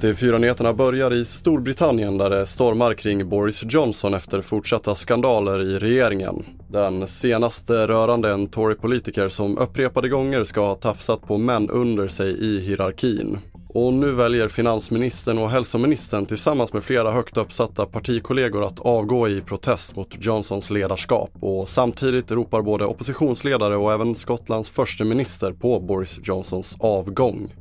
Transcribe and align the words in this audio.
De 0.00 0.14
fyra 0.14 0.38
nyheterna 0.38 0.72
börjar 0.72 1.12
i 1.12 1.24
Storbritannien 1.24 2.18
där 2.18 2.30
det 2.30 2.46
stormar 2.46 2.94
kring 2.94 3.28
Boris 3.28 3.64
Johnson 3.68 4.14
efter 4.14 4.40
fortsatta 4.42 4.94
skandaler 4.94 5.62
i 5.62 5.78
regeringen. 5.78 6.44
Den 6.68 7.08
senaste 7.08 7.86
rörande 7.86 8.30
en 8.30 8.46
Tory-politiker 8.46 9.28
som 9.28 9.58
upprepade 9.58 10.08
gånger 10.08 10.44
ska 10.44 10.60
ha 10.60 10.74
tafsat 10.74 11.22
på 11.22 11.38
män 11.38 11.70
under 11.70 12.08
sig 12.08 12.30
i 12.30 12.60
hierarkin. 12.60 13.38
Och 13.68 13.92
nu 13.92 14.12
väljer 14.12 14.48
finansministern 14.48 15.38
och 15.38 15.50
hälsoministern 15.50 16.26
tillsammans 16.26 16.72
med 16.72 16.84
flera 16.84 17.10
högt 17.10 17.36
uppsatta 17.36 17.86
partikollegor 17.86 18.64
att 18.64 18.80
avgå 18.80 19.28
i 19.28 19.40
protest 19.40 19.96
mot 19.96 20.24
Johnsons 20.24 20.70
ledarskap 20.70 21.30
och 21.40 21.68
samtidigt 21.68 22.30
ropar 22.30 22.62
både 22.62 22.84
oppositionsledare 22.84 23.76
och 23.76 23.92
även 23.92 24.14
Skottlands 24.14 24.70
förste 24.70 25.04
minister 25.04 25.52
på 25.52 25.80
Boris 25.80 26.20
Johnsons 26.22 26.76
avgång. 26.80 27.54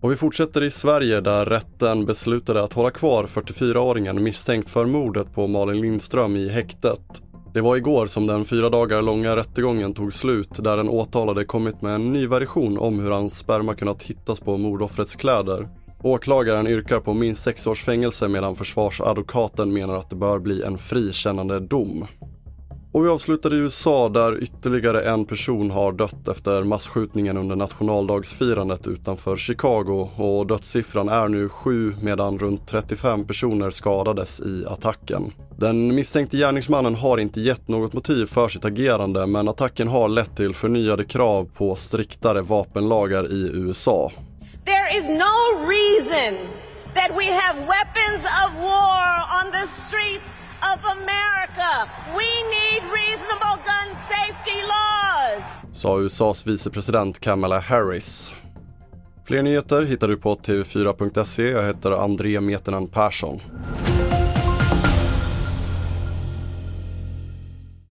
Och 0.00 0.12
vi 0.12 0.16
fortsätter 0.16 0.62
i 0.62 0.70
Sverige 0.70 1.20
där 1.20 1.46
rätten 1.46 2.04
beslutade 2.04 2.62
att 2.62 2.72
hålla 2.72 2.90
kvar 2.90 3.26
44-åringen 3.26 4.20
misstänkt 4.20 4.70
för 4.70 4.86
mordet 4.86 5.34
på 5.34 5.46
Malin 5.46 5.80
Lindström 5.80 6.36
i 6.36 6.48
häktet. 6.48 7.22
Det 7.52 7.60
var 7.60 7.76
igår 7.76 8.06
som 8.06 8.26
den 8.26 8.44
fyra 8.44 8.70
dagar 8.70 9.02
långa 9.02 9.36
rättegången 9.36 9.94
tog 9.94 10.12
slut 10.12 10.64
där 10.64 10.76
den 10.76 10.88
åtalade 10.88 11.44
kommit 11.44 11.82
med 11.82 11.94
en 11.94 12.12
ny 12.12 12.26
version 12.26 12.78
om 12.78 13.00
hur 13.00 13.10
hans 13.10 13.38
sperma 13.38 13.74
kunnat 13.74 14.02
hittas 14.02 14.40
på 14.40 14.56
mordoffrets 14.56 15.16
kläder. 15.16 15.68
Åklagaren 16.02 16.66
yrkar 16.66 17.00
på 17.00 17.14
minst 17.14 17.42
sex 17.42 17.66
års 17.66 17.84
fängelse 17.84 18.28
medan 18.28 18.56
försvarsadvokaten 18.56 19.72
menar 19.72 19.96
att 19.96 20.10
det 20.10 20.16
bör 20.16 20.38
bli 20.38 20.62
en 20.62 20.78
frikännande 20.78 21.60
dom. 21.60 22.06
Och 22.92 23.04
vi 23.04 23.08
avslutar 23.08 23.54
i 23.54 23.56
USA 23.56 24.08
där 24.08 24.42
ytterligare 24.42 25.02
en 25.02 25.24
person 25.24 25.70
har 25.70 25.92
dött 25.92 26.28
efter 26.28 26.62
massskjutningen 26.62 27.36
under 27.36 27.56
nationaldagsfirandet 27.56 28.86
utanför 28.86 29.36
Chicago 29.36 30.10
och 30.16 30.46
dödssiffran 30.46 31.08
är 31.08 31.28
nu 31.28 31.48
sju 31.48 31.94
medan 32.02 32.38
runt 32.38 32.68
35 32.68 33.26
personer 33.26 33.70
skadades 33.70 34.40
i 34.40 34.64
attacken. 34.66 35.32
Den 35.56 35.94
misstänkte 35.94 36.36
gärningsmannen 36.36 36.94
har 36.94 37.18
inte 37.18 37.40
gett 37.40 37.68
något 37.68 37.92
motiv 37.92 38.26
för 38.26 38.48
sitt 38.48 38.64
agerande 38.64 39.26
men 39.26 39.48
attacken 39.48 39.88
har 39.88 40.08
lett 40.08 40.36
till 40.36 40.54
förnyade 40.54 41.04
krav 41.04 41.48
på 41.54 41.76
striktare 41.76 42.42
vapenlagar 42.42 43.32
i 43.32 43.50
USA. 43.54 44.12
There 44.64 44.98
is 44.98 45.08
no 45.08 45.36
reason 45.68 46.34
that 46.94 47.10
we 47.18 47.32
have 47.32 47.58
weapons 47.58 48.24
of 48.42 48.50
war 48.62 49.08
on 49.38 49.52
the 49.52 49.66
streets 49.66 50.30
of 50.62 50.78
America. 50.84 51.88
We 52.16 52.37
Sa 55.78 55.98
USAs 55.98 56.46
vicepresident 56.46 57.20
Kamala 57.20 57.58
Harris. 57.58 58.34
Fler 59.24 59.42
nyheter 59.42 59.82
hittar 59.82 60.08
du 60.08 60.16
på 60.16 60.34
tv4.se. 60.34 61.42
Jag 61.42 61.66
heter 61.66 61.90
André 61.90 62.40
Metenen 62.40 62.88
Persson. 62.88 63.40